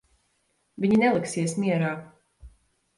[0.85, 1.95] Viņi neliksies mierā.